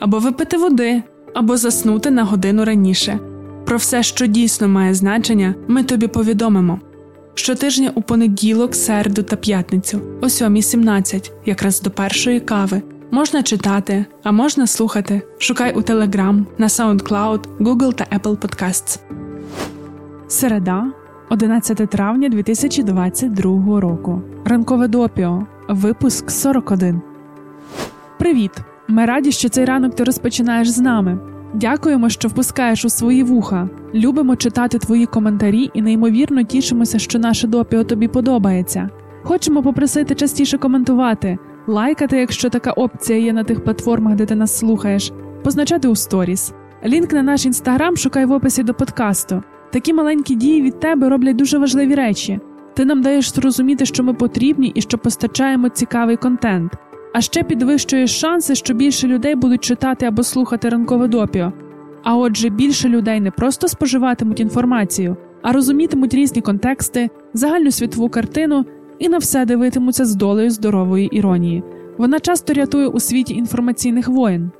або 0.00 0.18
випити 0.18 0.56
води, 0.56 1.02
або 1.34 1.56
заснути 1.56 2.10
на 2.10 2.24
годину 2.24 2.64
раніше. 2.64 3.18
Про 3.64 3.76
все, 3.76 4.02
що 4.02 4.26
дійсно 4.26 4.68
має 4.68 4.94
значення, 4.94 5.54
ми 5.68 5.82
тобі 5.82 6.06
повідомимо. 6.06 6.80
Щотижня 7.34 7.92
у 7.94 8.02
понеділок, 8.02 8.74
середу 8.74 9.22
та 9.22 9.36
п'ятницю, 9.36 10.00
о 10.20 10.26
7.17, 10.26 11.30
якраз 11.46 11.80
до 11.80 11.90
першої 11.90 12.40
кави. 12.40 12.82
Можна 13.10 13.42
читати, 13.42 14.04
а 14.22 14.32
можна 14.32 14.66
слухати. 14.66 15.22
Шукай 15.38 15.74
у 15.74 15.80
Telegram, 15.80 16.44
на 16.58 16.66
SoundCloud, 16.66 17.40
Google 17.60 17.94
та 17.94 18.18
Apple 18.18 18.36
Podcasts. 18.36 18.98
Середа, 20.28 20.86
11 21.30 21.90
травня 21.90 22.28
2022 22.28 23.80
року. 23.80 24.22
Ранкове 24.44 24.88
допіо. 24.88 25.46
Випуск 25.68 26.30
41. 26.30 27.02
Привіт! 28.18 28.50
Ми 28.90 29.04
раді, 29.04 29.32
що 29.32 29.48
цей 29.48 29.64
ранок 29.64 29.94
ти 29.94 30.04
розпочинаєш 30.04 30.68
з 30.68 30.78
нами. 30.78 31.18
Дякуємо, 31.54 32.08
що 32.08 32.28
впускаєш 32.28 32.84
у 32.84 32.88
свої 32.88 33.22
вуха. 33.22 33.68
Любимо 33.94 34.36
читати 34.36 34.78
твої 34.78 35.06
коментарі 35.06 35.70
і 35.74 35.82
неймовірно 35.82 36.42
тішимося, 36.42 36.98
що 36.98 37.18
наше 37.18 37.48
допіо 37.48 37.84
тобі 37.84 38.08
подобається. 38.08 38.90
Хочемо 39.22 39.62
попросити 39.62 40.14
частіше 40.14 40.58
коментувати, 40.58 41.38
лайкати, 41.66 42.16
якщо 42.16 42.50
така 42.50 42.70
опція 42.70 43.18
є 43.18 43.32
на 43.32 43.44
тих 43.44 43.64
платформах, 43.64 44.14
де 44.14 44.26
ти 44.26 44.34
нас 44.34 44.58
слухаєш, 44.58 45.12
позначати 45.44 45.88
у 45.88 45.96
сторіс. 45.96 46.52
Лінк 46.86 47.12
на 47.12 47.22
наш 47.22 47.46
інстаграм 47.46 47.96
шукай 47.96 48.24
в 48.24 48.32
описі 48.32 48.62
до 48.62 48.74
подкасту. 48.74 49.42
Такі 49.72 49.92
маленькі 49.92 50.34
дії 50.34 50.62
від 50.62 50.80
тебе 50.80 51.08
роблять 51.08 51.36
дуже 51.36 51.58
важливі 51.58 51.94
речі. 51.94 52.40
Ти 52.74 52.84
нам 52.84 53.02
даєш 53.02 53.34
зрозуміти, 53.34 53.86
що 53.86 54.04
ми 54.04 54.14
потрібні 54.14 54.72
і 54.74 54.80
що 54.80 54.98
постачаємо 54.98 55.68
цікавий 55.68 56.16
контент. 56.16 56.72
А 57.12 57.20
ще 57.20 57.42
підвищуєш 57.42 58.20
шанси, 58.20 58.54
що 58.54 58.74
більше 58.74 59.08
людей 59.08 59.34
будуть 59.34 59.64
читати 59.64 60.06
або 60.06 60.22
слухати 60.22 60.68
ранкове 60.68 61.08
допіо. 61.08 61.52
А 62.02 62.16
отже, 62.16 62.48
більше 62.48 62.88
людей 62.88 63.20
не 63.20 63.30
просто 63.30 63.68
споживатимуть 63.68 64.40
інформацію, 64.40 65.16
а 65.42 65.52
розумітимуть 65.52 66.14
різні 66.14 66.42
контексти, 66.42 67.10
загальну 67.34 67.70
світову 67.70 68.08
картину 68.08 68.64
і 68.98 69.08
на 69.08 69.18
все 69.18 69.44
дивитимуться 69.44 70.04
з 70.04 70.14
долею 70.14 70.50
здорової 70.50 71.06
іронії. 71.06 71.62
Вона 71.98 72.20
часто 72.20 72.52
рятує 72.52 72.86
у 72.86 73.00
світі 73.00 73.34
інформаційних 73.34 74.08
воєн. 74.08 74.50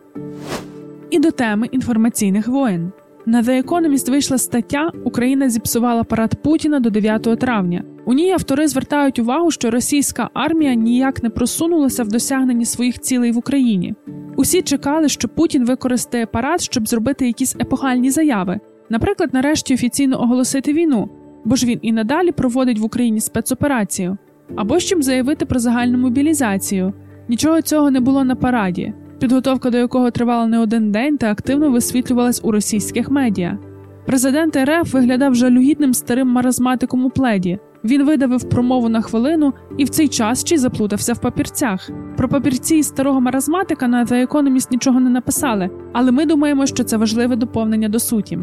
І 1.11 1.19
до 1.19 1.31
теми 1.31 1.69
інформаційних 1.73 2.49
воєн. 2.49 2.93
На 3.27 3.43
The 3.43 3.65
Economist 3.65 4.11
вийшла 4.11 4.39
стаття 4.39 4.93
Україна 5.05 5.49
зіпсувала 5.49 6.05
парад 6.05 6.43
Путіна 6.43 6.81
до 6.81 6.91
9 6.91 7.23
травня. 7.23 7.85
У 8.11 8.13
ній 8.13 8.31
автори 8.31 8.69
звертають 8.69 9.19
увагу, 9.19 9.51
що 9.51 9.71
російська 9.71 10.31
армія 10.35 10.75
ніяк 10.75 11.23
не 11.23 11.31
просунулася 11.31 12.05
в 12.05 12.09
досягненні 12.09 12.65
своїх 12.65 12.99
цілей 12.99 13.33
в 13.33 13.39
Україні. 13.39 13.95
Усі 14.37 14.63
чекали, 14.63 15.09
що 15.09 15.29
Путін 15.29 15.65
використає 15.65 16.27
парад, 16.27 16.61
щоб 16.61 16.89
зробити 16.89 17.27
якісь 17.27 17.57
епохальні 17.61 18.11
заяви, 18.11 18.61
наприклад, 18.89 19.31
нарешті 19.33 19.75
офіційно 19.75 20.23
оголосити 20.23 20.73
війну, 20.73 21.09
бо 21.45 21.57
ж 21.57 21.67
він 21.67 21.79
і 21.83 21.93
надалі 21.93 22.33
проводить 22.33 22.79
в 22.79 22.85
Україні 22.85 23.21
спецоперацію, 23.21 24.19
або 24.57 24.79
щоб 24.79 25.03
заявити 25.03 25.47
про 25.47 25.59
загальну 25.59 25.99
мобілізацію. 25.99 26.93
Нічого 27.29 27.63
цього 27.63 27.91
не 27.91 28.01
було 28.01 28.25
на 28.25 28.35
параді 28.35 28.93
підготовка 29.21 29.71
до 29.71 29.79
якого 29.79 30.11
тривала 30.11 30.47
не 30.47 30.59
один 30.59 30.93
день 30.93 31.19
та 31.19 31.31
активно 31.31 31.71
висвітлювалась 31.71 32.41
у 32.45 32.53
російських 32.53 33.11
медіа. 33.11 33.59
Президент 34.07 34.57
РФ 34.57 34.93
виглядав 34.93 35.35
жалюгідним 35.35 35.95
старим 35.95 36.29
маразматиком 36.29 37.05
у 37.05 37.11
пледі. 37.11 37.59
Він 37.85 38.05
видавив 38.05 38.49
промову 38.49 38.89
на 38.89 39.01
хвилину 39.03 39.53
і 39.79 39.85
в 39.85 39.89
цей 39.89 40.09
час 40.09 40.45
чи 40.45 40.59
заплутався 40.59 41.13
в 41.13 41.21
папірцях. 41.21 41.91
Про 42.17 42.29
папірці 42.29 42.77
із 42.77 42.87
старого 42.87 43.21
маразматика 43.21 43.89
на 43.89 44.05
The 44.05 44.27
Economist 44.27 44.69
нічого 44.71 45.01
не 45.01 45.11
написали, 45.11 45.71
але 45.93 46.13
ми 46.13 46.27
думаємо, 46.27 46.67
що 46.67 46.85
це 46.85 46.97
важливе 46.97 47.37
доповнення 47.37 47.89
до 47.89 47.99
суті. 47.99 48.39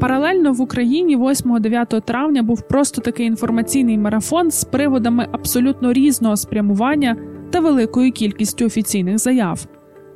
Паралельно 0.00 0.52
в 0.52 0.60
Україні 0.60 1.16
8-9 1.16 2.02
травня 2.02 2.42
був 2.42 2.68
просто 2.68 3.00
такий 3.00 3.26
інформаційний 3.26 3.98
марафон 3.98 4.50
з 4.50 4.64
приводами 4.64 5.28
абсолютно 5.32 5.92
різного 5.92 6.36
спрямування 6.36 7.16
та 7.50 7.60
великою 7.60 8.12
кількістю 8.12 8.66
офіційних 8.66 9.18
заяв. 9.18 9.66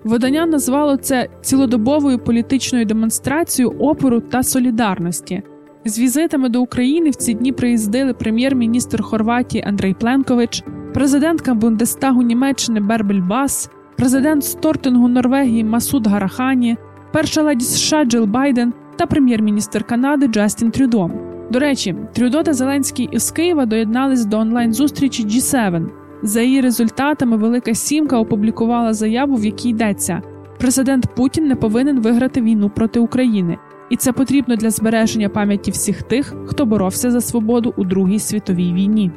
Видання 0.04 0.46
назвало 0.46 0.96
це 0.96 1.28
цілодобовою 1.40 2.18
політичною 2.18 2.84
демонстрацією 2.84 3.78
опору 3.78 4.20
та 4.20 4.42
солідарності. 4.42 5.42
З 5.86 5.98
візитами 5.98 6.48
до 6.48 6.62
України 6.62 7.10
в 7.10 7.14
ці 7.14 7.34
дні 7.34 7.52
приїздили 7.52 8.14
прем'єр-міністр 8.14 9.02
Хорватії 9.02 9.64
Андрей 9.66 9.94
Пленкович, 9.94 10.64
президентка 10.94 11.54
Бундестагу 11.54 12.22
Німеччини 12.22 12.80
Бербель 12.80 13.20
Бас, 13.20 13.70
президент 13.96 14.44
Стортингу 14.44 15.08
Норвегії 15.08 15.64
Масуд 15.64 16.06
Гарахані, 16.06 16.76
перша 17.12 17.42
леді 17.42 17.64
США 17.64 18.04
Джил 18.04 18.24
Байден 18.24 18.72
та 18.96 19.06
прем'єр-міністр 19.06 19.84
Канади 19.84 20.26
Джастін 20.26 20.70
Трюдо. 20.70 21.10
До 21.50 21.58
речі, 21.58 21.96
Трюдо 22.14 22.42
та 22.42 22.52
Зеленський 22.52 23.08
із 23.12 23.30
Києва 23.30 23.66
доєднались 23.66 24.24
до 24.24 24.38
онлайн-зустрічі 24.38 25.24
G7, 25.24 25.86
за 26.22 26.40
її 26.40 26.60
результатами 26.60 27.36
Велика 27.36 27.74
Сімка 27.74 28.18
опублікувала 28.18 28.94
заяву, 28.94 29.36
в 29.36 29.44
якій 29.44 29.68
йдеться: 29.68 30.22
президент 30.58 31.14
Путін 31.16 31.46
не 31.46 31.54
повинен 31.56 32.00
виграти 32.00 32.40
війну 32.40 32.70
проти 32.70 33.00
України, 33.00 33.58
і 33.90 33.96
це 33.96 34.12
потрібно 34.12 34.56
для 34.56 34.70
збереження 34.70 35.28
пам'яті 35.28 35.70
всіх 35.70 36.02
тих, 36.02 36.34
хто 36.46 36.66
боровся 36.66 37.10
за 37.10 37.20
свободу 37.20 37.74
у 37.76 37.84
Другій 37.84 38.18
світовій 38.18 38.72
війні. 38.72 39.10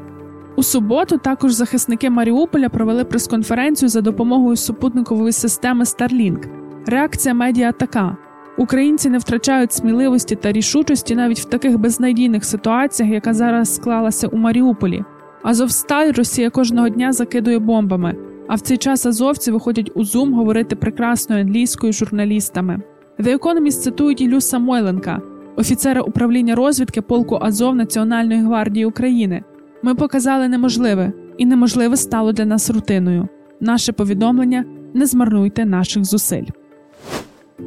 У 0.56 0.64
суботу 0.64 1.18
також 1.18 1.52
захисники 1.52 2.10
Маріуполя 2.10 2.70
провели 2.70 3.04
прес-конференцію 3.04 3.90
за 3.90 4.02
допомогою 4.02 4.56
супутникової 4.56 5.32
системи 5.32 5.84
Starlink. 5.84 6.48
Реакція 6.86 7.34
медіа 7.34 7.72
така: 7.72 8.18
українці 8.58 9.10
не 9.10 9.18
втрачають 9.18 9.74
сміливості 9.74 10.36
та 10.36 10.52
рішучості 10.52 11.16
навіть 11.16 11.40
в 11.40 11.46
таких 11.46 11.78
безнадійних 11.78 12.46
ситуаціях, 12.46 13.12
яка 13.12 13.34
зараз 13.34 13.76
склалася 13.76 14.28
у 14.28 14.38
Маріуполі. 14.38 15.04
Азовсталь 15.44 16.12
Росія 16.12 16.50
кожного 16.50 16.90
дня 16.90 17.14
закидує 17.14 17.60
бомбами, 17.60 18.16
а 18.48 18.56
в 18.56 18.60
цей 18.60 18.78
час 18.78 19.06
азовці 19.06 19.52
виходять 19.52 19.92
у 19.96 20.04
Zoom 20.04 20.34
говорити 20.34 20.76
прекрасною 20.76 21.42
англійською 21.42 21.94
журналістами. 21.94 22.82
The 23.20 23.40
Economist 23.40 23.82
цитують 23.82 24.22
Ілю 24.22 24.42
Самойленка, 24.42 25.22
офіцера 25.56 26.02
управління 26.02 26.56
розвідки 26.56 27.02
полку 27.02 27.38
Азов 27.42 27.76
Національної 27.76 28.42
гвардії 28.42 28.86
України. 28.86 29.44
Ми 29.84 29.96
показали 29.96 30.48
неможливе, 30.48 31.14
і 31.38 31.46
неможливе 31.46 31.98
стало 31.98 32.32
для 32.32 32.46
нас 32.46 32.70
рутиною. 32.70 33.28
Наше 33.60 33.92
повідомлення 33.92 34.66
не 34.94 35.06
змарнуйте 35.06 35.66
наших 35.66 36.06
зусиль. 36.06 36.44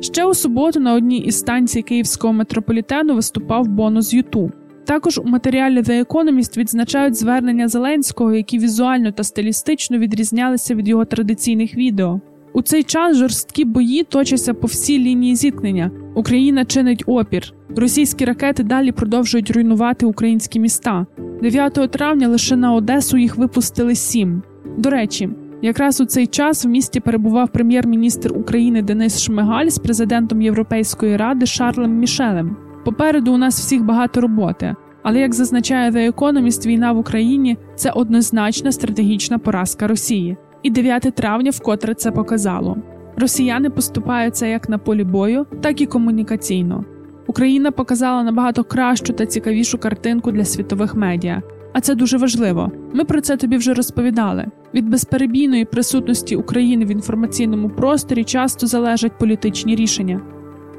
Ще 0.00 0.24
у 0.24 0.34
суботу 0.34 0.80
на 0.80 0.94
одній 0.94 1.18
із 1.18 1.38
станцій 1.38 1.82
київського 1.82 2.32
метрополітену 2.32 3.14
виступав 3.14 3.66
бонус 3.66 4.14
Юту. 4.14 4.52
Також 4.84 5.18
у 5.18 5.24
матеріалі 5.24 5.80
The 5.80 6.06
Economist 6.06 6.58
відзначають 6.58 7.16
звернення 7.16 7.68
Зеленського, 7.68 8.34
які 8.34 8.58
візуально 8.58 9.12
та 9.12 9.24
стилістично 9.24 9.98
відрізнялися 9.98 10.74
від 10.74 10.88
його 10.88 11.04
традиційних 11.04 11.74
відео. 11.74 12.20
У 12.54 12.62
цей 12.62 12.82
час 12.82 13.16
жорсткі 13.16 13.64
бої 13.64 14.04
точаться 14.04 14.54
по 14.54 14.66
всій 14.66 14.98
лінії 14.98 15.36
зіткнення. 15.36 15.90
Україна 16.14 16.64
чинить 16.64 17.04
опір. 17.06 17.52
Російські 17.76 18.24
ракети 18.24 18.62
далі 18.62 18.92
продовжують 18.92 19.50
руйнувати 19.50 20.06
українські 20.06 20.60
міста. 20.60 21.06
9 21.42 21.72
травня 21.90 22.28
лише 22.28 22.56
на 22.56 22.74
Одесу 22.74 23.18
їх 23.18 23.36
випустили 23.36 23.94
сім. 23.94 24.42
До 24.78 24.90
речі, 24.90 25.28
якраз 25.62 26.00
у 26.00 26.04
цей 26.04 26.26
час 26.26 26.64
в 26.64 26.68
місті 26.68 27.00
перебував 27.00 27.48
прем'єр-міністр 27.48 28.32
України 28.32 28.82
Денис 28.82 29.20
Шмигаль 29.20 29.68
з 29.68 29.78
президентом 29.78 30.42
Європейської 30.42 31.16
ради 31.16 31.46
Шарлем 31.46 31.98
Мішелем. 31.98 32.56
Попереду 32.84 33.32
у 33.32 33.36
нас 33.36 33.58
всіх 33.58 33.84
багато 33.84 34.20
роботи, 34.20 34.74
але 35.02 35.20
як 35.20 35.34
зазначає 35.34 35.90
The 35.90 36.12
Economist, 36.12 36.66
війна 36.66 36.92
в 36.92 36.98
Україні 36.98 37.56
це 37.76 37.90
однозначна 37.90 38.72
стратегічна 38.72 39.38
поразка 39.38 39.86
Росії, 39.86 40.36
і 40.62 40.70
9 40.70 41.02
травня 41.02 41.50
вкотре 41.50 41.94
це 41.94 42.10
показало. 42.10 42.76
Росіяни 43.16 43.70
поступаються 43.70 44.46
як 44.46 44.68
на 44.68 44.78
полі 44.78 45.04
бою, 45.04 45.46
так 45.60 45.80
і 45.80 45.86
комунікаційно. 45.86 46.84
Україна 47.26 47.70
показала 47.70 48.22
набагато 48.22 48.64
кращу 48.64 49.12
та 49.12 49.26
цікавішу 49.26 49.78
картинку 49.78 50.32
для 50.32 50.44
світових 50.44 50.94
медіа, 50.94 51.42
а 51.72 51.80
це 51.80 51.94
дуже 51.94 52.18
важливо. 52.18 52.72
Ми 52.92 53.04
про 53.04 53.20
це 53.20 53.36
тобі 53.36 53.56
вже 53.56 53.74
розповідали. 53.74 54.46
Від 54.74 54.88
безперебійної 54.88 55.64
присутності 55.64 56.36
України 56.36 56.84
в 56.84 56.88
інформаційному 56.88 57.68
просторі 57.68 58.24
часто 58.24 58.66
залежать 58.66 59.18
політичні 59.18 59.76
рішення. 59.76 60.20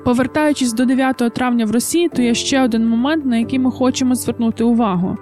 Повертаючись 0.06 0.74
до 0.74 0.85
9 0.85 1.18
травня 1.35 1.65
в 1.65 1.71
Росії, 1.71 2.09
то 2.09 2.21
є 2.21 2.33
ще 2.33 2.63
один 2.63 2.88
момент, 2.88 3.25
на 3.25 3.38
який 3.38 3.59
ми 3.59 3.71
хочемо 3.71 4.15
звернути 4.15 4.63
увагу. 4.63 5.18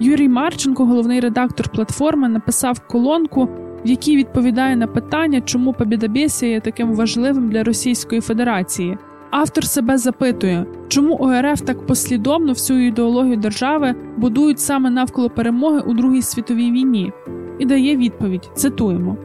Юрій 0.00 0.28
Марченко, 0.28 0.84
головний 0.84 1.20
редактор 1.20 1.68
платформи, 1.68 2.28
написав 2.28 2.80
колонку, 2.80 3.48
в 3.84 3.88
якій 3.88 4.16
відповідає 4.16 4.76
на 4.76 4.86
питання, 4.86 5.40
чому 5.40 5.72
Побєдобєсія 5.72 6.52
є 6.52 6.60
таким 6.60 6.94
важливим 6.94 7.50
для 7.50 7.64
Російської 7.64 8.20
Федерації. 8.20 8.98
Автор 9.30 9.64
себе 9.64 9.98
запитує, 9.98 10.66
чому 10.88 11.16
ОРФ 11.20 11.60
так 11.60 11.86
послідовно 11.86 12.52
всю 12.52 12.86
ідеологію 12.86 13.36
держави 13.36 13.94
будують 14.16 14.60
саме 14.60 14.90
навколо 14.90 15.30
перемоги 15.30 15.80
у 15.80 15.94
Другій 15.94 16.22
світовій 16.22 16.70
війні, 16.70 17.12
і 17.58 17.66
дає 17.66 17.96
відповідь: 17.96 18.50
цитуємо, 18.54 19.16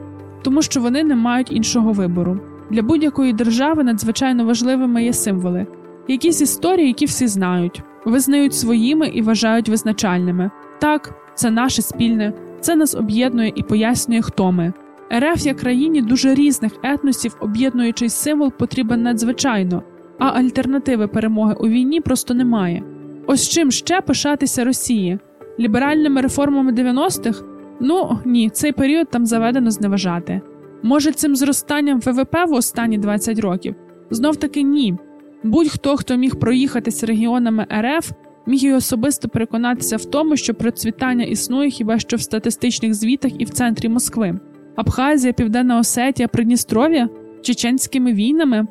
тому 0.42 0.62
що 0.62 0.80
вони 0.80 1.04
не 1.04 1.14
мають 1.14 1.52
іншого 1.52 1.92
вибору. 1.92 2.40
Для 2.70 2.82
будь-якої 2.82 3.32
держави 3.32 3.84
надзвичайно 3.84 4.44
важливими 4.44 5.04
є 5.04 5.12
символи, 5.12 5.66
якісь 6.08 6.40
історії, 6.40 6.86
які 6.86 7.04
всі 7.04 7.26
знають, 7.26 7.82
визнають 8.04 8.54
своїми 8.54 9.08
і 9.08 9.22
вважають 9.22 9.68
визначальними. 9.68 10.50
Так, 10.80 11.14
це 11.34 11.50
наше 11.50 11.82
спільне, 11.82 12.32
це 12.66 12.76
нас 12.76 12.94
об'єднує 12.94 13.52
і 13.54 13.62
пояснює, 13.62 14.22
хто 14.22 14.52
ми. 14.52 14.72
РФ 15.18 15.46
як 15.46 15.56
країні 15.56 16.02
дуже 16.02 16.34
різних 16.34 16.72
етносів, 16.82 17.36
об'єднуючий 17.40 18.08
символ, 18.08 18.52
потрібен 18.52 19.02
надзвичайно, 19.02 19.82
а 20.18 20.28
альтернативи 20.28 21.08
перемоги 21.08 21.54
у 21.60 21.68
війні 21.68 22.00
просто 22.00 22.34
немає. 22.34 22.82
Ось 23.26 23.48
чим 23.48 23.70
ще 23.70 24.00
пишатися 24.00 24.64
Росії? 24.64 25.18
Ліберальними 25.60 26.20
реформами 26.20 26.72
90-х? 26.72 27.44
Ну 27.80 28.18
ні, 28.24 28.50
цей 28.50 28.72
період 28.72 29.10
там 29.10 29.26
заведено 29.26 29.70
зневажати. 29.70 30.40
Може, 30.82 31.12
цим 31.12 31.36
зростанням 31.36 32.00
ВВП 32.00 32.36
в 32.48 32.52
останні 32.52 32.98
20 32.98 33.38
років? 33.38 33.74
Знов 34.10 34.36
таки 34.36 34.62
ні. 34.62 34.94
Будь-хто, 35.42 35.96
хто 35.96 36.16
міг 36.16 36.36
проїхатися 36.36 37.06
регіонами 37.06 37.66
РФ, 37.80 38.10
міг 38.46 38.64
і 38.64 38.72
особисто 38.72 39.28
переконатися 39.28 39.96
в 39.96 40.04
тому, 40.04 40.36
що 40.36 40.54
процвітання 40.54 41.24
існує 41.24 41.70
хіба 41.70 41.98
що 41.98 42.16
в 42.16 42.20
статистичних 42.20 42.94
звітах 42.94 43.32
і 43.38 43.44
в 43.44 43.50
центрі 43.50 43.88
Москви. 43.88 44.40
Абхазія, 44.76 45.32
Південна 45.32 45.78
Осетія, 45.78 46.28
Придністров'я, 46.28 47.08
чеченськими 47.42 48.12
війнами, 48.12 48.66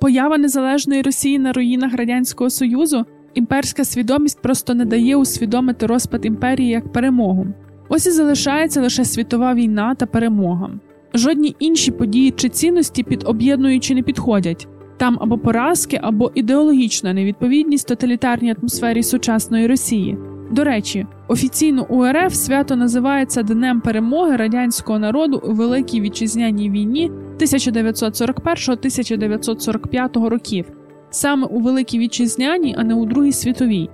поява 0.00 0.38
незалежної 0.38 1.02
Росії 1.02 1.38
на 1.38 1.52
руїнах 1.52 1.94
Радянського 1.94 2.50
Союзу, 2.50 3.04
імперська 3.34 3.84
свідомість 3.84 4.42
просто 4.42 4.74
не 4.74 4.84
дає 4.84 5.16
усвідомити 5.16 5.86
розпад 5.86 6.26
імперії 6.26 6.68
як 6.68 6.92
перемогу. 6.92 7.46
Ось 7.88 8.06
і 8.06 8.10
залишається 8.10 8.80
лише 8.80 9.04
світова 9.04 9.54
війна 9.54 9.94
та 9.94 10.06
перемога. 10.06 10.70
Жодні 11.14 11.56
інші 11.58 11.90
події 11.90 12.30
чи 12.30 12.48
цінності 12.48 13.02
під 13.02 13.22
об'єднуючи 13.26 13.94
не 13.94 14.02
підходять. 14.02 14.68
Там 14.96 15.18
або 15.20 15.38
поразки, 15.38 16.00
або 16.02 16.32
ідеологічна 16.34 17.12
невідповідність 17.12 17.88
тоталітарній 17.88 18.54
атмосфері 18.58 19.02
сучасної 19.02 19.66
Росії. 19.66 20.18
До 20.50 20.64
речі, 20.64 21.06
офіційно 21.28 21.86
у 21.88 22.06
РФ 22.06 22.34
свято 22.34 22.76
називається 22.76 23.42
Днем 23.42 23.80
перемоги 23.80 24.36
радянського 24.36 24.98
народу 24.98 25.42
у 25.44 25.52
Великій 25.52 26.00
Вітчизняній 26.00 26.70
війні 26.70 27.10
1941-1945 27.38 30.28
років, 30.28 30.64
саме 31.10 31.46
у 31.46 31.60
Великій 31.60 31.98
Вітчизняній, 31.98 32.74
а 32.78 32.84
не 32.84 32.94
у 32.94 33.06
Другій 33.06 33.32
світовій, 33.32 33.90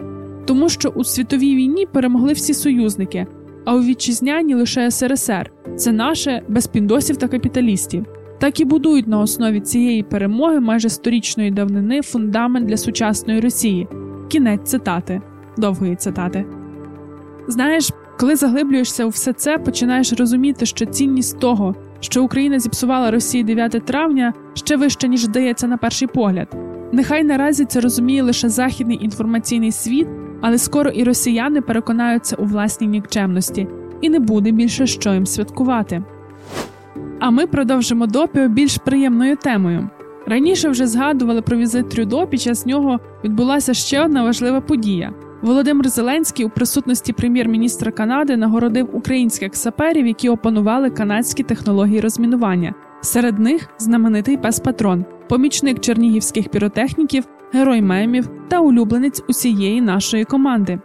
тому 0.47 0.69
що 0.69 0.89
у 0.89 1.05
світовій 1.05 1.57
війні 1.57 1.87
перемогли 1.87 2.33
всі 2.33 2.55
союзники, 2.55 3.27
а 3.65 3.75
у 3.75 3.83
вітчизняній 3.83 4.55
лише 4.55 4.91
СРСР 4.91 5.53
це 5.77 5.93
наше 5.93 6.43
без 6.49 6.67
піндосів 6.67 7.17
та 7.17 7.29
капіталістів. 7.29 8.07
Так 8.43 8.61
і 8.61 8.65
будують 8.65 9.09
на 9.09 9.21
основі 9.21 9.61
цієї 9.61 10.03
перемоги 10.03 10.61
майже 10.61 10.89
сторічної 10.89 11.51
давнини 11.51 12.03
фундамент 12.03 12.67
для 12.67 12.77
сучасної 12.77 13.41
Росії. 13.41 13.89
Кінець 14.29 14.71
цитати, 14.71 15.23
довгої 15.57 15.97
цитати. 15.97 16.45
Знаєш, 17.49 17.91
коли 18.19 18.37
заглиблюєшся 18.37 19.05
у 19.05 19.09
все 19.09 19.33
це, 19.33 19.59
починаєш 19.59 20.13
розуміти, 20.13 20.67
що 20.67 20.87
цінність 20.87 21.39
того, 21.39 21.75
що 22.01 22.25
Україна 22.25 22.59
зіпсувала 22.59 23.11
Росії 23.11 23.45
9 23.45 23.71
травня, 23.73 24.33
ще 24.55 24.77
вища, 24.77 25.07
ніж 25.07 25.25
здається 25.25 25.67
на 25.67 25.77
перший 25.77 26.09
погляд. 26.09 26.57
Нехай 26.93 27.25
наразі 27.25 27.65
це 27.65 27.81
розуміє 27.81 28.23
лише 28.23 28.49
західний 28.49 29.05
інформаційний 29.05 29.73
світ, 29.73 30.07
але 30.41 30.59
скоро 30.59 30.91
і 30.91 31.05
росіяни 31.05 31.61
переконаються 31.61 32.37
у 32.37 32.45
власній 32.45 32.87
нікчемності, 32.87 33.69
і 34.01 34.09
не 34.09 34.19
буде 34.19 34.51
більше 34.51 34.87
що 34.87 35.15
їм 35.15 35.27
святкувати. 35.27 36.03
А 37.25 37.31
ми 37.31 37.47
продовжимо 37.47 38.07
допіо 38.07 38.49
більш 38.49 38.79
приємною 38.79 39.37
темою. 39.37 39.91
Раніше 40.27 40.69
вже 40.69 40.87
згадували 40.87 41.43
про 41.43 41.57
візит 41.57 41.89
Трюдо, 41.89 42.27
під 42.27 42.41
час 42.41 42.67
нього 42.67 43.01
відбулася 43.25 43.75
ще 43.75 44.05
одна 44.05 44.23
важлива 44.23 44.61
подія. 44.61 45.15
Володимир 45.43 45.89
Зеленський 45.89 46.47
у 46.47 46.51
присутності 46.51 47.13
прем'єр-міністра 47.13 47.93
Канади 47.93 48.37
нагородив 48.37 48.97
українських 48.97 49.57
саперів, 49.57 50.07
які 50.07 50.29
опанували 50.29 50.91
канадські 50.91 51.43
технології 51.43 52.01
розмінування. 52.01 52.75
Серед 53.01 53.39
них 53.39 53.69
знаменитий 53.79 54.37
пес 54.37 54.61
Патрон, 54.61 55.05
помічник 55.29 55.81
чернігівських 55.81 56.49
піротехніків, 56.49 57.25
герой 57.53 57.83
мемів 57.83 58.31
та 58.49 58.61
улюбленець 58.61 59.23
усієї 59.29 59.81
нашої 59.81 60.25
команди. 60.25 60.79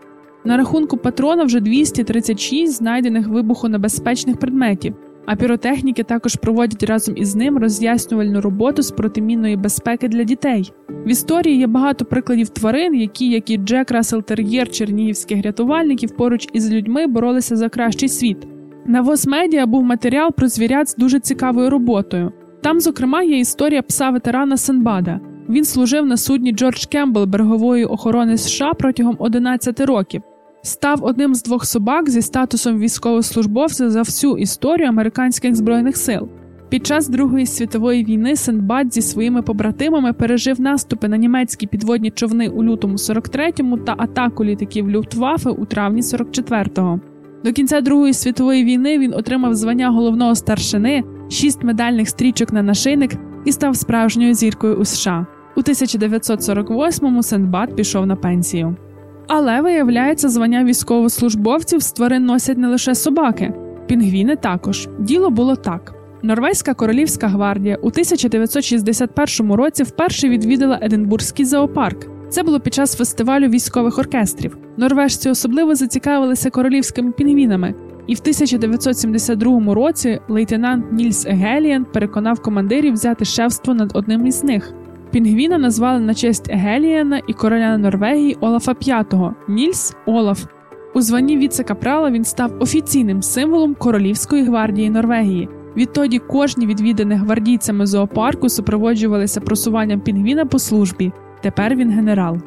На 0.45 0.57
рахунку 0.57 0.97
патрона 0.97 1.43
вже 1.43 1.59
236 1.59 2.73
знайдених 2.73 3.27
вибухонебезпечних 3.27 4.37
предметів. 4.37 4.95
А 5.27 5.35
піротехніки 5.35 6.03
також 6.03 6.35
проводять 6.35 6.83
разом 6.83 7.17
із 7.17 7.35
ним 7.35 7.57
роз'яснювальну 7.57 8.41
роботу 8.41 8.81
з 8.81 8.91
протимінної 8.91 9.55
безпеки 9.55 10.07
для 10.07 10.23
дітей. 10.23 10.71
В 10.89 11.09
історії 11.09 11.57
є 11.57 11.67
багато 11.67 12.05
прикладів 12.05 12.49
тварин, 12.49 12.95
які, 12.95 13.29
як 13.29 13.49
і 13.49 13.57
Джек 13.57 13.91
Рассел 13.91 14.23
Тер'єр 14.23 14.71
чернігівських 14.71 15.43
рятувальників, 15.43 16.15
поруч 16.17 16.47
із 16.53 16.71
людьми 16.71 17.07
боролися 17.07 17.55
за 17.55 17.69
кращий 17.69 18.09
світ. 18.09 18.37
На 18.85 19.01
Восмедіа 19.01 19.65
був 19.65 19.83
матеріал 19.83 20.31
про 20.31 20.47
звірят 20.47 20.89
з 20.89 20.95
дуже 20.95 21.19
цікавою 21.19 21.69
роботою. 21.69 22.31
Там, 22.61 22.79
зокрема, 22.79 23.23
є 23.23 23.39
історія 23.39 23.81
пса 23.81 24.09
ветерана 24.09 24.57
Сенбада. 24.57 25.19
Він 25.49 25.65
служив 25.65 26.05
на 26.05 26.17
судні 26.17 26.51
Джордж 26.51 26.85
Кемпбелл 26.85 27.25
берегової 27.25 27.85
охорони 27.85 28.37
США 28.37 28.73
протягом 28.73 29.15
11 29.19 29.79
років 29.79 30.21
став 30.63 31.03
одним 31.03 31.35
з 31.35 31.43
двох 31.43 31.65
собак 31.65 32.09
зі 32.09 32.21
статусом 32.21 32.79
військовослужбовця 32.79 33.89
за 33.89 34.01
всю 34.01 34.37
історію 34.37 34.89
американських 34.89 35.55
збройних 35.55 35.97
сил. 35.97 36.29
Під 36.69 36.85
час 36.85 37.07
Другої 37.09 37.45
світової 37.45 38.03
війни 38.03 38.35
Сенбад 38.35 38.93
зі 38.93 39.01
своїми 39.01 39.41
побратимами 39.41 40.13
пережив 40.13 40.61
наступи 40.61 41.07
на 41.07 41.17
німецькі 41.17 41.67
підводні 41.67 42.11
човни 42.11 42.49
у 42.49 42.63
лютому 42.63 42.95
43-му 42.95 43.77
та 43.77 43.95
атаку 43.97 44.45
літаків 44.45 44.89
Люфтваффе 44.89 45.49
у 45.49 45.65
травні 45.65 46.01
44-го. 46.01 46.99
До 47.43 47.53
кінця 47.53 47.81
Другої 47.81 48.13
світової 48.13 48.63
війни 48.63 48.99
він 48.99 49.13
отримав 49.13 49.55
звання 49.55 49.89
головного 49.89 50.35
старшини, 50.35 51.03
шість 51.29 51.63
медальних 51.63 52.09
стрічок 52.09 52.53
на 52.53 52.61
нашийник 52.61 53.11
і 53.45 53.51
став 53.51 53.75
справжньою 53.75 54.33
зіркою 54.33 54.75
у 54.75 54.85
США. 54.85 55.27
У 55.55 55.61
1948-му 55.61 57.23
Сенбад 57.23 57.75
пішов 57.75 58.05
на 58.05 58.15
пенсію. 58.15 58.75
Але 59.27 59.61
виявляється, 59.61 60.29
звання 60.29 60.63
військовослужбовців 60.63 61.81
з 61.81 61.91
тварин 61.91 62.25
носять 62.25 62.57
не 62.57 62.67
лише 62.67 62.95
собаки, 62.95 63.53
пінгвіни 63.87 64.35
також. 64.35 64.89
Діло 64.99 65.29
було 65.29 65.55
так. 65.55 65.93
Норвезька 66.23 66.73
королівська 66.73 67.27
гвардія 67.27 67.75
у 67.75 67.87
1961 67.87 69.53
році 69.53 69.83
вперше 69.83 70.29
відвідала 70.29 70.79
Единбурзький 70.81 71.45
зоопарк. 71.45 72.07
Це 72.29 72.43
було 72.43 72.59
під 72.59 72.73
час 72.73 72.95
фестивалю 72.95 73.47
військових 73.47 73.99
оркестрів. 73.99 74.57
Норвежці 74.77 75.29
особливо 75.29 75.75
зацікавилися 75.75 76.49
королівськими 76.49 77.11
пінгвінами, 77.11 77.73
і 78.07 78.15
в 78.15 78.19
1972 78.21 79.73
році 79.73 80.19
лейтенант 80.27 80.91
Нільс 80.91 81.25
Егелієн 81.25 81.85
переконав 81.85 82.41
командирів 82.41 82.93
взяти 82.93 83.25
шефство 83.25 83.73
над 83.73 83.91
одним 83.93 84.27
із 84.27 84.43
них. 84.43 84.73
Пінгвіна 85.11 85.57
назвали 85.57 85.99
на 85.99 86.13
честь 86.13 86.49
Егелієна 86.49 87.21
і 87.27 87.33
короля 87.33 87.77
Норвегії 87.77 88.37
Олафа 88.41 88.71
V 88.71 89.33
Нільс 89.47 89.95
Олаф. 90.05 90.45
У 90.95 91.01
званні 91.01 91.37
віце-капрала 91.37 92.11
він 92.11 92.23
став 92.23 92.51
офіційним 92.59 93.21
символом 93.21 93.75
Королівської 93.75 94.43
гвардії 94.43 94.89
Норвегії. 94.89 95.49
Відтоді 95.77 96.19
кожні 96.19 96.65
відвідані 96.65 97.15
гвардійцями 97.15 97.85
зоопарку 97.85 98.49
супроводжувалися 98.49 99.41
просуванням 99.41 99.99
пінгвіна 99.99 100.45
по 100.45 100.59
службі. 100.59 101.11
Тепер 101.41 101.75
він 101.75 101.89
генерал. 101.89 102.37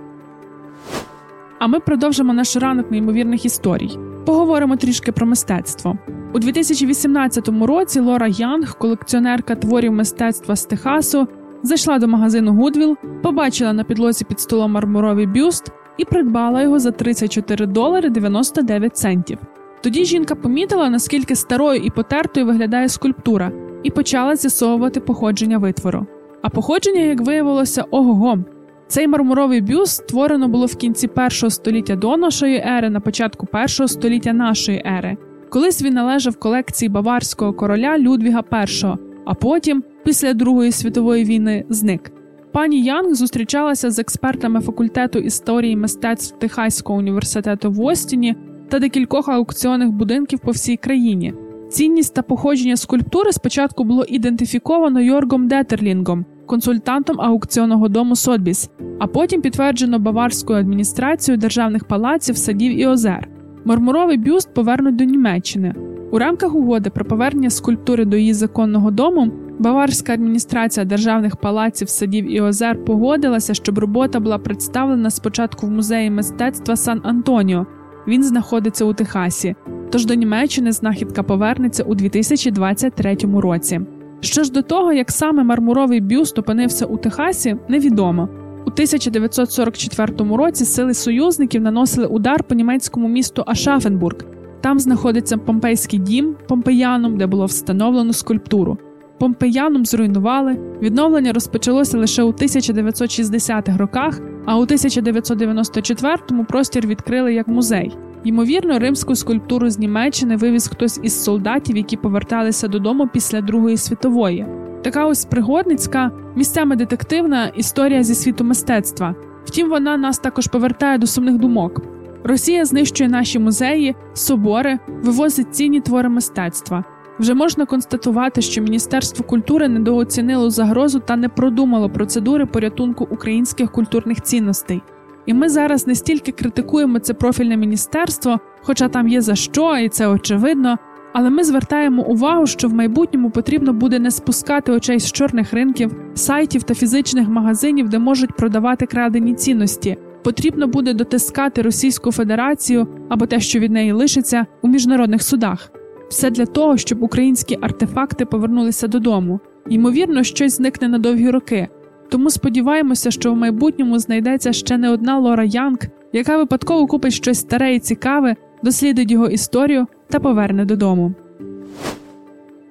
А 1.58 1.66
ми 1.66 1.80
продовжимо 1.80 2.32
наш 2.32 2.56
ранок 2.56 2.90
неймовірних 2.90 3.44
історій. 3.44 3.98
Поговоримо 4.26 4.76
трішки 4.76 5.12
про 5.12 5.26
мистецтво. 5.26 5.98
У 6.32 6.38
2018 6.38 7.48
році 7.48 8.00
Лора 8.00 8.28
Янг, 8.28 8.78
колекціонерка 8.78 9.54
творів 9.54 9.92
мистецтва 9.92 10.56
з 10.56 10.64
Техасу, 10.64 11.28
Зайшла 11.62 11.98
до 11.98 12.08
магазину 12.08 12.54
Гудвіл, 12.54 12.96
побачила 13.22 13.72
на 13.72 13.84
підлозі 13.84 14.24
під 14.24 14.40
столом 14.40 14.72
мармуровий 14.72 15.26
бюст 15.26 15.72
і 15.98 16.04
придбала 16.04 16.62
його 16.62 16.78
за 16.78 16.90
34 16.90 17.66
долари 17.66 18.10
99 18.10 18.96
центів. 18.96 19.38
Тоді 19.82 20.04
жінка 20.04 20.34
помітила, 20.34 20.90
наскільки 20.90 21.36
старою 21.36 21.80
і 21.80 21.90
потертою 21.90 22.46
виглядає 22.46 22.88
скульптура, 22.88 23.52
і 23.82 23.90
почала 23.90 24.36
з'ясовувати 24.36 25.00
походження 25.00 25.58
витвору. 25.58 26.06
А 26.42 26.48
походження, 26.48 27.00
як 27.00 27.20
виявилося, 27.20 27.84
ого. 27.90 28.38
Цей 28.86 29.08
мармуровий 29.08 29.60
бюст 29.60 29.92
створено 29.92 30.48
було 30.48 30.66
в 30.66 30.76
кінці 30.76 31.08
першого 31.08 31.50
століття 31.50 31.96
до 31.96 32.16
нашої 32.16 32.56
ери, 32.56 32.90
на 32.90 33.00
початку 33.00 33.46
першого 33.46 33.88
століття 33.88 34.32
нашої 34.32 34.82
ери. 34.98 35.16
Колись 35.50 35.82
він 35.82 35.94
належав 35.94 36.36
колекції 36.36 36.88
баварського 36.88 37.52
короля 37.52 37.98
Людвіга 37.98 38.40
І, 38.40 39.09
а 39.24 39.34
потім, 39.34 39.84
після 40.04 40.34
Другої 40.34 40.72
світової 40.72 41.24
війни, 41.24 41.64
зник. 41.68 42.12
Пані 42.52 42.82
Янг 42.82 43.14
зустрічалася 43.14 43.90
з 43.90 43.98
експертами 43.98 44.60
факультету 44.60 45.18
історії 45.18 45.76
мистецтв 45.76 46.38
Техаського 46.38 46.98
університету 46.98 47.70
в 47.70 47.80
Остіні 47.80 48.36
та 48.68 48.78
декількох 48.78 49.28
аукціонних 49.28 49.90
будинків 49.90 50.38
по 50.38 50.50
всій 50.50 50.76
країні. 50.76 51.34
Цінність 51.68 52.14
та 52.14 52.22
походження 52.22 52.76
скульптури 52.76 53.32
спочатку 53.32 53.84
було 53.84 54.04
ідентифіковано 54.04 55.00
Йоргом 55.00 55.48
Детерлінгом, 55.48 56.24
консультантом 56.46 57.20
аукціонного 57.20 57.88
дому 57.88 58.16
Сотбіс, 58.16 58.70
а 58.98 59.06
потім 59.06 59.40
підтверджено 59.42 59.98
баварською 59.98 60.58
адміністрацією 60.58 61.40
державних 61.40 61.84
палаців, 61.84 62.36
садів 62.36 62.78
і 62.78 62.86
озер. 62.86 63.28
Мармуровий 63.64 64.16
бюст 64.16 64.54
повернуть 64.54 64.96
до 64.96 65.04
Німеччини. 65.04 65.89
У 66.12 66.18
рамках 66.18 66.54
угоди 66.54 66.90
про 66.90 67.04
повернення 67.04 67.50
скульптури 67.50 68.04
до 68.04 68.16
її 68.16 68.34
законного 68.34 68.90
дому 68.90 69.32
Баварська 69.58 70.12
адміністрація 70.12 70.86
державних 70.86 71.36
палаців, 71.36 71.88
садів 71.88 72.32
і 72.32 72.40
озер 72.40 72.84
погодилася, 72.84 73.54
щоб 73.54 73.78
робота 73.78 74.20
була 74.20 74.38
представлена 74.38 75.10
спочатку 75.10 75.66
в 75.66 75.70
музеї 75.70 76.10
мистецтва 76.10 76.76
Сан 76.76 77.00
Антоніо. 77.04 77.66
Він 78.08 78.22
знаходиться 78.22 78.84
у 78.84 78.94
Техасі. 78.94 79.54
Тож 79.90 80.06
до 80.06 80.14
Німеччини 80.14 80.72
знахідка 80.72 81.22
повернеться 81.22 81.82
у 81.82 81.94
2023 81.94 83.16
році. 83.36 83.80
Що 84.20 84.44
ж 84.44 84.52
до 84.52 84.62
того, 84.62 84.92
як 84.92 85.10
саме 85.10 85.44
мармуровий 85.44 86.00
бюст 86.00 86.38
опинився 86.38 86.86
у 86.86 86.96
Техасі, 86.96 87.56
невідомо. 87.68 88.28
У 88.66 88.70
1944 88.70 90.36
році 90.36 90.64
сили 90.64 90.94
союзників 90.94 91.62
наносили 91.62 92.06
удар 92.06 92.44
по 92.44 92.54
німецькому 92.54 93.08
місту 93.08 93.44
Ашафенбург. 93.46 94.16
Там 94.60 94.78
знаходиться 94.78 95.36
Помпейський 95.36 95.98
дім 95.98 96.36
Помпеяном, 96.48 97.16
де 97.16 97.26
було 97.26 97.46
встановлено 97.46 98.12
скульптуру. 98.12 98.78
Помпеянум 99.18 99.84
зруйнували. 99.84 100.58
Відновлення 100.82 101.32
розпочалося 101.32 101.98
лише 101.98 102.22
у 102.22 102.32
1960-х 102.32 103.76
роках, 103.76 104.20
а 104.46 104.58
у 104.58 104.64
1994-му 104.64 106.44
простір 106.44 106.86
відкрили 106.86 107.34
як 107.34 107.48
музей. 107.48 107.96
Ймовірно, 108.24 108.78
римську 108.78 109.14
скульптуру 109.14 109.70
з 109.70 109.78
Німеччини 109.78 110.36
вивіз 110.36 110.68
хтось 110.68 111.00
із 111.02 111.24
солдатів, 111.24 111.76
які 111.76 111.96
поверталися 111.96 112.68
додому 112.68 113.08
після 113.12 113.40
Другої 113.40 113.76
світової. 113.76 114.46
Така 114.82 115.06
ось 115.06 115.24
пригодницька, 115.24 116.10
місцями 116.36 116.76
детективна 116.76 117.46
історія 117.46 118.02
зі 118.02 118.14
світу 118.14 118.44
мистецтва. 118.44 119.14
Втім, 119.44 119.68
вона 119.68 119.96
нас 119.96 120.18
також 120.18 120.46
повертає 120.46 120.98
до 120.98 121.06
сумних 121.06 121.38
думок. 121.38 121.82
Росія 122.24 122.64
знищує 122.64 123.10
наші 123.10 123.38
музеї, 123.38 123.96
собори, 124.14 124.78
вивозить 124.88 125.54
цінні 125.54 125.80
твори 125.80 126.08
мистецтва. 126.08 126.84
Вже 127.18 127.34
можна 127.34 127.66
констатувати, 127.66 128.42
що 128.42 128.62
Міністерство 128.62 129.24
культури 129.24 129.68
недооцінило 129.68 130.50
загрозу 130.50 131.00
та 131.00 131.16
не 131.16 131.28
продумало 131.28 131.90
процедури 131.90 132.46
порятунку 132.46 133.08
українських 133.10 133.72
культурних 133.72 134.20
цінностей. 134.20 134.82
І 135.26 135.34
ми 135.34 135.48
зараз 135.48 135.86
не 135.86 135.94
стільки 135.94 136.32
критикуємо 136.32 136.98
це 136.98 137.14
профільне 137.14 137.56
міністерство, 137.56 138.40
хоча 138.62 138.88
там 138.88 139.08
є 139.08 139.20
за 139.20 139.34
що, 139.34 139.76
і 139.76 139.88
це 139.88 140.06
очевидно. 140.06 140.78
Але 141.12 141.30
ми 141.30 141.44
звертаємо 141.44 142.02
увагу, 142.02 142.46
що 142.46 142.68
в 142.68 142.74
майбутньому 142.74 143.30
потрібно 143.30 143.72
буде 143.72 143.98
не 143.98 144.10
спускати 144.10 144.72
очей 144.72 145.00
з 145.00 145.12
чорних 145.12 145.52
ринків, 145.52 145.96
сайтів 146.14 146.62
та 146.62 146.74
фізичних 146.74 147.28
магазинів, 147.28 147.88
де 147.88 147.98
можуть 147.98 148.36
продавати 148.36 148.86
крадені 148.86 149.34
цінності. 149.34 149.96
Потрібно 150.24 150.66
буде 150.66 150.94
дотискати 150.94 151.62
Російську 151.62 152.12
Федерацію 152.12 152.88
або 153.08 153.26
те, 153.26 153.40
що 153.40 153.58
від 153.58 153.72
неї 153.72 153.92
лишиться, 153.92 154.46
у 154.62 154.68
міжнародних 154.68 155.22
судах. 155.22 155.72
Все 156.08 156.30
для 156.30 156.46
того, 156.46 156.76
щоб 156.76 157.02
українські 157.02 157.58
артефакти 157.60 158.24
повернулися 158.24 158.88
додому. 158.88 159.40
Ймовірно, 159.68 160.22
щось 160.22 160.56
зникне 160.56 160.88
на 160.88 160.98
довгі 160.98 161.30
роки. 161.30 161.68
Тому 162.08 162.30
сподіваємося, 162.30 163.10
що 163.10 163.32
в 163.32 163.36
майбутньому 163.36 163.98
знайдеться 163.98 164.52
ще 164.52 164.78
не 164.78 164.90
одна 164.90 165.18
Лора 165.18 165.44
Янг, 165.44 165.78
яка 166.12 166.36
випадково 166.36 166.86
купить 166.86 167.12
щось 167.12 167.38
старе 167.38 167.74
і 167.74 167.78
цікаве, 167.78 168.36
дослідить 168.62 169.10
його 169.10 169.28
історію 169.28 169.86
та 170.08 170.20
поверне 170.20 170.64
додому. 170.64 171.12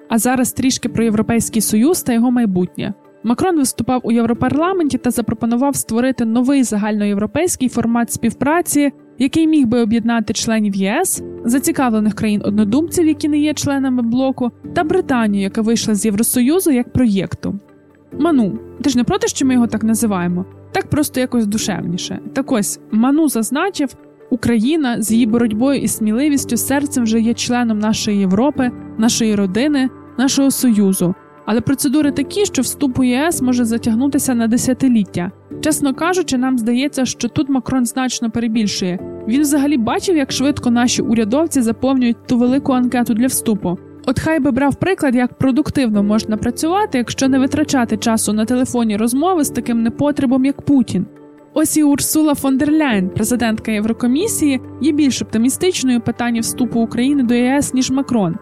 А 0.08 0.18
зараз 0.18 0.52
трішки 0.52 0.88
про 0.88 1.04
Європейський 1.04 1.62
Союз 1.62 2.02
та 2.02 2.12
його 2.12 2.30
майбутнє. 2.30 2.94
Макрон 3.22 3.56
виступав 3.56 4.00
у 4.04 4.12
Європарламенті 4.12 4.98
та 4.98 5.10
запропонував 5.10 5.76
створити 5.76 6.24
новий 6.24 6.62
загальноєвропейський 6.62 7.68
формат 7.68 8.12
співпраці, 8.12 8.92
який 9.18 9.46
міг 9.46 9.66
би 9.66 9.80
об'єднати 9.80 10.32
членів 10.32 10.76
ЄС, 10.76 11.22
зацікавлених 11.44 12.14
країн 12.14 12.42
однодумців, 12.44 13.06
які 13.06 13.28
не 13.28 13.38
є 13.38 13.54
членами 13.54 14.02
блоку, 14.02 14.50
та 14.74 14.84
Британію, 14.84 15.42
яка 15.42 15.62
вийшла 15.62 15.94
з 15.94 16.04
Євросоюзу 16.04 16.70
як 16.70 16.92
проєкту. 16.92 17.58
Ману, 18.18 18.58
ти 18.82 18.90
ж 18.90 18.96
не 18.96 19.04
проти, 19.04 19.28
що 19.28 19.46
ми 19.46 19.54
його 19.54 19.66
так 19.66 19.82
називаємо? 19.82 20.44
Так 20.72 20.90
просто 20.90 21.20
якось 21.20 21.46
душевніше. 21.46 22.20
Так 22.32 22.52
ось 22.52 22.80
Ману 22.90 23.28
зазначив, 23.28 23.94
Україна 24.30 25.02
з 25.02 25.12
її 25.12 25.26
боротьбою 25.26 25.80
і 25.80 25.88
сміливістю 25.88 26.56
серцем 26.56 27.04
вже 27.04 27.20
є 27.20 27.34
членом 27.34 27.78
нашої 27.78 28.18
Європи, 28.18 28.70
нашої 28.98 29.34
родини, 29.34 29.88
нашого 30.18 30.50
союзу. 30.50 31.14
Але 31.46 31.60
процедури 31.60 32.12
такі, 32.12 32.44
що 32.46 32.62
вступ 32.62 32.98
у 32.98 33.04
ЄС 33.04 33.42
може 33.42 33.64
затягнутися 33.64 34.34
на 34.34 34.46
десятиліття. 34.46 35.30
Чесно 35.60 35.94
кажучи, 35.94 36.38
нам 36.38 36.58
здається, 36.58 37.04
що 37.04 37.28
тут 37.28 37.48
Макрон 37.48 37.86
значно 37.86 38.30
перебільшує. 38.30 38.98
Він 39.28 39.40
взагалі 39.40 39.76
бачив, 39.76 40.16
як 40.16 40.32
швидко 40.32 40.70
наші 40.70 41.02
урядовці 41.02 41.62
заповнюють 41.62 42.26
ту 42.26 42.38
велику 42.38 42.72
анкету 42.72 43.14
для 43.14 43.26
вступу. 43.26 43.78
От 44.06 44.20
хай 44.20 44.40
би 44.40 44.50
брав 44.50 44.74
приклад, 44.74 45.14
як 45.14 45.34
продуктивно 45.34 46.02
можна 46.02 46.36
працювати, 46.36 46.98
якщо 46.98 47.28
не 47.28 47.38
витрачати 47.38 47.96
часу 47.96 48.32
на 48.32 48.44
телефонні 48.44 48.96
розмови 48.96 49.44
з 49.44 49.50
таким 49.50 49.82
непотребом, 49.82 50.44
як 50.44 50.62
Путін. 50.62 51.06
Ось 51.54 51.76
і 51.76 51.82
Урсула 51.82 52.34
фон 52.34 52.58
дер 52.58 52.72
Ляйн, 52.72 53.08
президентка 53.08 53.72
Єврокомісії, 53.72 54.60
є 54.80 54.92
більш 54.92 55.22
оптимістичною 55.22 56.00
питанні 56.00 56.40
вступу 56.40 56.80
України 56.80 57.22
до 57.22 57.34
ЄС 57.34 57.74
ніж 57.74 57.90
Макрон. 57.90 58.36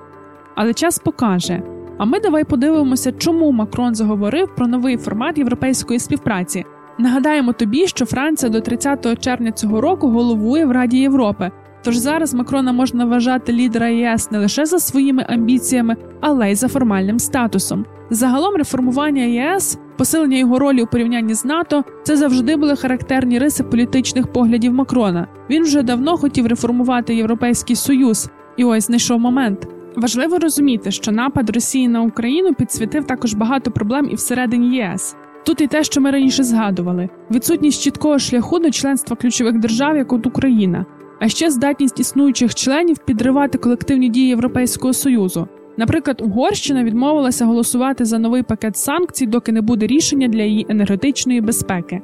Але 0.55 0.75
час 0.75 0.99
покаже. 0.99 1.63
А 1.99 2.05
ми 2.05 2.21
давай 2.21 2.45
подивимося, 2.45 3.13
чому 3.13 3.53
Макрон 3.53 3.95
заговорив 3.95 4.55
про 4.57 4.67
новий 4.67 4.97
формат 4.97 5.39
європейської 5.39 5.99
співпраці. 5.99 6.65
Нагадаємо 6.99 7.53
тобі, 7.53 7.87
що 7.87 8.07
Франція 8.07 8.51
до 8.51 8.61
30 8.61 9.21
червня 9.21 9.53
цього 9.53 9.81
року 9.81 10.09
головує 10.09 10.67
в 10.67 10.73
Раді 10.73 10.99
Європи. 10.99 11.51
Тож 11.85 11.97
зараз 11.97 12.35
Макрона 12.35 12.73
можна 12.73 13.05
вважати 13.05 13.53
лідера 13.53 13.89
ЄС 13.89 14.31
не 14.31 14.39
лише 14.39 14.67
за 14.67 14.79
своїми 14.79 15.27
амбіціями, 15.29 15.97
але 16.21 16.53
й 16.53 16.55
за 16.55 16.69
формальним 16.69 17.19
статусом. 17.19 17.85
Загалом 18.11 18.55
реформування 18.55 19.23
ЄС, 19.23 19.79
посилення 19.97 20.37
його 20.37 20.59
ролі 20.59 20.83
у 20.83 20.87
порівнянні 20.87 21.35
з 21.35 21.45
НАТО 21.45 21.85
це 22.03 22.17
завжди 22.17 22.57
були 22.57 22.77
характерні 22.77 23.39
риси 23.39 23.65
політичних 23.65 24.33
поглядів 24.33 24.73
Макрона. 24.73 25.29
Він 25.51 25.63
вже 25.63 25.83
давно 25.83 26.17
хотів 26.17 26.47
реформувати 26.47 27.15
Європейський 27.15 27.77
Союз, 27.77 28.31
і 28.57 28.65
ось 28.65 28.87
знайшов 28.87 29.21
момент. 29.21 29.69
Важливо 29.99 30.39
розуміти, 30.39 30.91
що 30.91 31.13
напад 31.13 31.51
Росії 31.51 31.89
на 31.89 32.03
Україну 32.03 32.55
підсвітив 32.55 33.05
також 33.05 33.35
багато 33.35 33.71
проблем 33.71 34.09
і 34.11 34.15
всередині 34.15 34.77
ЄС. 34.77 35.17
Тут 35.47 35.61
і 35.61 35.67
те, 35.67 35.85
що 35.85 36.01
ми 36.01 36.11
раніше 36.11 36.45
згадували: 36.45 37.09
відсутність 37.31 37.83
чіткого 37.83 38.19
шляху 38.19 38.59
до 38.59 38.71
членства 38.71 39.17
ключових 39.17 39.59
держав, 39.59 39.97
як 39.97 40.13
от 40.13 40.27
Україна, 40.27 40.87
а 41.21 41.29
ще 41.29 41.51
здатність 41.51 42.01
існуючих 42.01 42.55
членів 42.55 42.99
підривати 42.99 43.59
колективні 43.59 44.09
дії 44.09 44.29
Європейського 44.29 44.93
союзу. 44.93 45.49
Наприклад, 45.77 46.21
Угорщина 46.21 46.85
відмовилася 46.85 47.45
голосувати 47.45 48.05
за 48.05 48.19
новий 48.19 48.43
пакет 48.43 48.77
санкцій, 48.77 49.27
доки 49.27 49.53
не 49.53 49.61
буде 49.61 49.87
рішення 49.87 50.29
для 50.29 50.43
її 50.43 50.67
енергетичної 50.69 51.41
безпеки. 51.41 52.03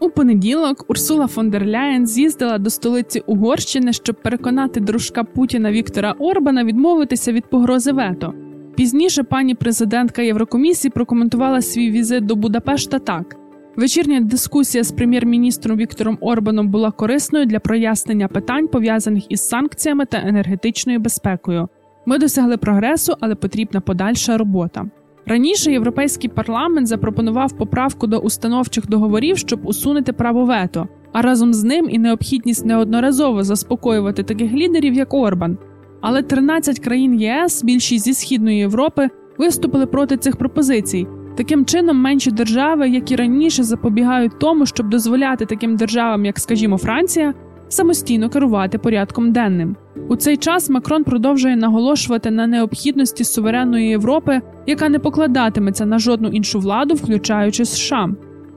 У 0.00 0.10
понеділок 0.10 0.84
Урсула 0.88 1.26
фон 1.26 1.50
дер 1.50 1.66
Ляєн 1.66 2.06
з'їздила 2.06 2.58
до 2.58 2.70
столиці 2.70 3.22
Угорщини, 3.26 3.92
щоб 3.92 4.22
переконати 4.22 4.80
дружка 4.80 5.24
Путіна 5.24 5.72
Віктора 5.72 6.14
Орбана 6.18 6.64
відмовитися 6.64 7.32
від 7.32 7.50
погрози 7.50 7.92
вето. 7.92 8.34
Пізніше 8.76 9.22
пані 9.22 9.54
президентка 9.54 10.22
Єврокомісії 10.22 10.90
прокоментувала 10.90 11.62
свій 11.62 11.90
візит 11.90 12.26
до 12.26 12.36
Будапешта 12.36 12.98
так: 12.98 13.36
вечірня 13.76 14.20
дискусія 14.20 14.84
з 14.84 14.92
прем'єр-міністром 14.92 15.76
Віктором 15.76 16.18
Орбаном 16.20 16.68
була 16.68 16.90
корисною 16.90 17.46
для 17.46 17.60
прояснення 17.60 18.28
питань, 18.28 18.68
пов'язаних 18.68 19.32
із 19.32 19.48
санкціями 19.48 20.06
та 20.06 20.18
енергетичною 20.24 21.00
безпекою. 21.00 21.68
Ми 22.06 22.18
досягли 22.18 22.56
прогресу, 22.56 23.14
але 23.20 23.34
потрібна 23.34 23.80
подальша 23.80 24.36
робота. 24.36 24.86
Раніше 25.28 25.72
європейський 25.72 26.30
парламент 26.30 26.86
запропонував 26.86 27.56
поправку 27.56 28.06
до 28.06 28.18
установчих 28.18 28.86
договорів, 28.86 29.38
щоб 29.38 29.60
усунути 29.66 30.12
право 30.12 30.44
вето, 30.44 30.88
а 31.12 31.22
разом 31.22 31.54
з 31.54 31.64
ним 31.64 31.88
і 31.90 31.98
необхідність 31.98 32.66
неодноразово 32.66 33.42
заспокоювати 33.42 34.22
таких 34.22 34.52
лідерів, 34.52 34.94
як 34.94 35.14
Орбан. 35.14 35.58
Але 36.00 36.22
13 36.22 36.78
країн 36.78 37.20
ЄС, 37.20 37.64
більшість 37.64 38.04
зі 38.04 38.14
східної 38.14 38.58
Європи, 38.58 39.08
виступили 39.38 39.86
проти 39.86 40.16
цих 40.16 40.36
пропозицій. 40.36 41.06
Таким 41.36 41.64
чином, 41.64 41.96
менші 41.96 42.30
держави, 42.30 42.88
як 42.88 43.10
і 43.10 43.16
раніше, 43.16 43.62
запобігають 43.62 44.38
тому, 44.38 44.66
щоб 44.66 44.88
дозволяти 44.88 45.46
таким 45.46 45.76
державам, 45.76 46.24
як, 46.24 46.38
скажімо, 46.38 46.78
Франція, 46.78 47.34
самостійно 47.68 48.28
керувати 48.28 48.78
порядком 48.78 49.32
денним. 49.32 49.76
У 50.08 50.16
цей 50.16 50.36
час 50.36 50.70
Макрон 50.70 51.04
продовжує 51.04 51.56
наголошувати 51.56 52.30
на 52.30 52.46
необхідності 52.46 53.24
суверенної 53.24 53.88
Європи, 53.88 54.40
яка 54.66 54.88
не 54.88 54.98
покладатиметься 54.98 55.86
на 55.86 55.98
жодну 55.98 56.28
іншу 56.28 56.60
владу, 56.60 56.94
включаючи 56.94 57.64
США. 57.64 58.08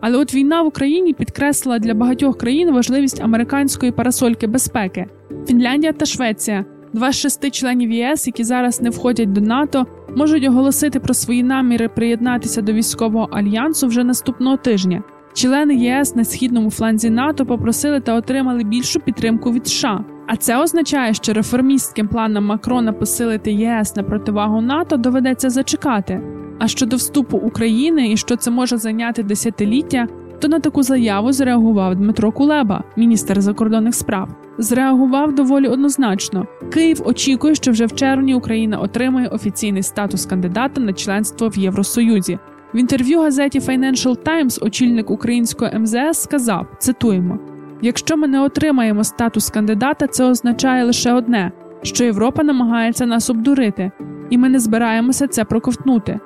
Але 0.02 0.18
от 0.18 0.34
війна 0.34 0.62
в 0.62 0.68
Україні 0.68 1.14
підкреслила 1.14 1.80
для 1.80 1.94
багатьох 1.94 2.38
країн 2.38 2.72
важливість 2.74 3.22
американської 3.22 3.92
парасольки 3.92 4.48
безпеки. 4.48 5.06
Фінляндія 5.48 5.94
та 5.94 6.06
Швеція, 6.06 6.66
два 6.94 7.12
з 7.12 7.16
шести 7.16 7.50
членів 7.50 7.92
ЄС, 7.92 8.28
які 8.28 8.44
зараз 8.44 8.82
не 8.82 8.90
входять 8.90 9.34
до 9.34 9.42
НАТО, 9.42 9.86
можуть 10.16 10.48
оголосити 10.48 11.00
про 11.00 11.14
свої 11.14 11.44
наміри 11.44 11.88
приєднатися 11.88 12.62
до 12.62 12.74
військового 12.74 13.30
альянсу 13.32 13.88
вже 13.88 14.04
наступного 14.04 14.58
тижня. 14.58 15.04
Члени 15.34 15.76
ЄС 15.76 16.16
на 16.16 16.26
східному 16.26 16.72
фланзі 16.72 17.10
НАТО 17.10 17.46
попросили 17.46 18.00
та 18.00 18.16
отримали 18.16 18.64
більшу 18.64 19.00
підтримку 19.00 19.52
від 19.52 19.68
США. 19.68 20.06
А 20.28 20.36
це 20.36 20.58
означає, 20.58 21.14
що 21.14 21.34
реформістським 21.34 22.08
планам 22.08 22.46
Макрона 22.46 22.94
посилити 22.94 23.52
ЄС 23.52 23.96
на 23.96 24.04
противагу 24.04 24.62
НАТО 24.62 24.98
доведеться 24.98 25.50
зачекати. 25.50 26.22
А 26.60 26.68
щодо 26.68 26.96
вступу 26.96 27.38
України 27.38 28.12
і 28.12 28.18
що 28.18 28.36
це 28.36 28.52
може 28.52 28.78
зайняти 28.78 29.24
десятиліття, 29.24 30.08
то 30.40 30.48
на 30.48 30.60
таку 30.60 30.84
заяву 30.84 31.32
зреагував 31.32 31.96
Дмитро 31.96 32.32
Кулеба, 32.32 32.84
міністр 32.96 33.42
закордонних 33.42 33.96
справ. 33.96 34.30
Зреагував 34.58 35.36
доволі 35.36 35.68
однозначно. 35.68 36.46
Київ 36.74 37.02
очікує, 37.06 37.56
що 37.56 37.72
вже 37.72 37.86
в 37.86 37.96
червні 37.96 38.36
Україна 38.36 38.78
отримає 38.78 39.28
офіційний 39.28 39.84
статус 39.84 40.26
кандидата 40.26 40.82
на 40.82 40.94
членство 40.94 41.50
в 41.50 41.58
Євросоюзі. 41.58 42.40
В 42.74 42.78
інтерв'ю 42.78 43.20
газеті 43.20 43.60
Financial 43.60 44.18
Times 44.18 44.66
очільник 44.66 45.12
української 45.12 45.80
МЗС 45.80 46.22
сказав: 46.22 46.68
цитуємо: 46.80 47.40
якщо 47.82 48.18
ми 48.18 48.28
не 48.28 48.42
отримаємо 48.42 49.04
статус 49.04 49.50
кандидата, 49.50 50.08
це 50.08 50.26
означає 50.26 50.84
лише 50.84 51.14
одне: 51.14 51.52
що 51.84 52.04
Європа 52.04 52.44
намагається 52.44 53.06
нас 53.06 53.30
обдурити, 53.30 53.92
і 54.30 54.38
ми 54.38 54.50
не 54.50 54.60
збираємося 54.60 55.28
це 55.28 55.44
проковтнути. 55.44 56.20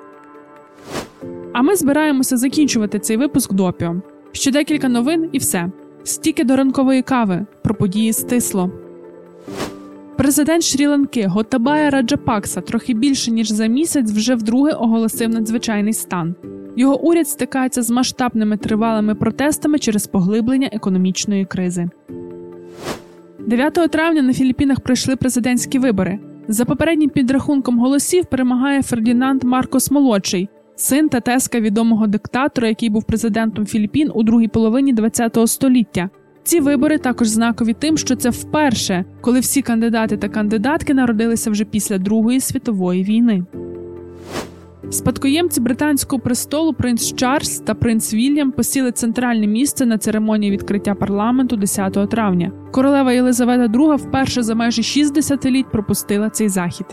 А 1.53 1.61
ми 1.61 1.75
збираємося 1.75 2.37
закінчувати 2.37 2.99
цей 2.99 3.17
випуск 3.17 3.53
допіо. 3.53 3.95
Ще 4.31 4.51
декілька 4.51 4.89
новин 4.89 5.29
і 5.31 5.37
все. 5.37 5.67
Стільки 6.03 6.43
до 6.43 6.55
ранкової 6.55 7.01
кави 7.01 7.45
про 7.63 7.75
події 7.75 8.13
стисло. 8.13 8.71
Президент 10.17 10.63
Шрі-Ланки 10.63 11.27
Готабая 11.27 11.89
Раджапакса 11.89 12.61
трохи 12.61 12.93
більше 12.93 13.31
ніж 13.31 13.51
за 13.51 13.67
місяць 13.67 14.11
вже 14.11 14.35
вдруге 14.35 14.71
оголосив 14.71 15.29
надзвичайний 15.29 15.93
стан. 15.93 16.35
Його 16.75 17.01
уряд 17.01 17.27
стикається 17.27 17.81
з 17.81 17.89
масштабними 17.89 18.57
тривалими 18.57 19.15
протестами 19.15 19.79
через 19.79 20.07
поглиблення 20.07 20.69
економічної 20.71 21.45
кризи. 21.45 21.89
9 23.39 23.73
травня 23.73 24.21
на 24.21 24.33
Філіппінах 24.33 24.79
пройшли 24.79 25.15
президентські 25.15 25.79
вибори. 25.79 26.19
За 26.47 26.65
попереднім 26.65 27.09
підрахунком 27.09 27.79
голосів 27.79 28.25
перемагає 28.25 28.83
Фердінанд 28.83 29.43
Маркос 29.43 29.91
Молодший, 29.91 30.49
син 30.75 31.09
та 31.09 31.19
теска 31.19 31.59
відомого 31.59 32.07
диктатора, 32.07 32.67
який 32.67 32.89
був 32.89 33.03
президентом 33.03 33.65
Філіппін 33.65 34.11
у 34.13 34.23
другій 34.23 34.47
половині 34.47 34.95
ХХ 34.95 35.47
століття. 35.47 36.09
Ці 36.45 36.59
вибори 36.59 36.97
також 36.97 37.27
знакові 37.27 37.73
тим, 37.73 37.97
що 37.97 38.15
це 38.15 38.29
вперше, 38.29 39.05
коли 39.21 39.39
всі 39.39 39.61
кандидати 39.61 40.17
та 40.17 40.29
кандидатки 40.29 40.93
народилися 40.93 41.51
вже 41.51 41.65
після 41.65 41.97
Другої 41.97 42.39
світової 42.39 43.03
війни. 43.03 43.43
Спадкоємці 44.89 45.61
британського 45.61 46.19
престолу 46.19 46.73
принц 46.73 47.13
Чарльз 47.13 47.59
та 47.59 47.73
принц 47.73 48.13
Вільям 48.13 48.51
посіли 48.51 48.91
центральне 48.91 49.47
місце 49.47 49.85
на 49.85 49.97
церемонії 49.97 50.51
відкриття 50.51 50.95
парламенту 50.95 51.55
10 51.55 52.09
травня. 52.09 52.51
Королева 52.71 53.13
Єлизавета 53.13 53.77
II 53.77 53.95
вперше 53.95 54.43
за 54.43 54.55
майже 54.55 54.83
60 54.83 55.45
літ 55.45 55.65
пропустила 55.71 56.29
цей 56.29 56.49
захід. 56.49 56.87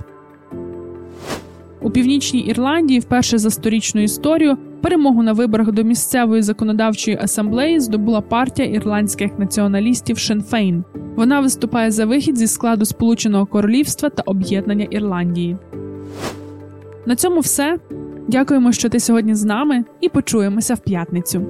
У 1.80 1.90
північній 1.90 2.40
Ірландії 2.40 3.00
вперше 3.00 3.38
за 3.38 3.50
сторічну 3.50 4.02
історію 4.02 4.56
перемогу 4.82 5.22
на 5.22 5.32
виборах 5.32 5.72
до 5.72 5.82
місцевої 5.82 6.42
законодавчої 6.42 7.18
асамблеї 7.22 7.80
здобула 7.80 8.20
партія 8.20 8.68
ірландських 8.68 9.38
націоналістів 9.38 10.18
Шенфейн. 10.18 10.84
Вона 11.16 11.40
виступає 11.40 11.90
за 11.90 12.06
вихід 12.06 12.38
зі 12.38 12.46
складу 12.46 12.84
Сполученого 12.84 13.46
Королівства 13.46 14.08
та 14.08 14.22
об'єднання 14.26 14.84
Ірландії. 14.90 15.56
На 17.06 17.16
цьому 17.16 17.40
все. 17.40 17.78
Дякуємо, 18.28 18.72
що 18.72 18.88
ти 18.88 19.00
сьогодні 19.00 19.34
з 19.34 19.44
нами, 19.44 19.84
і 20.00 20.08
почуємося 20.08 20.74
в 20.74 20.78
п'ятницю. 20.78 21.46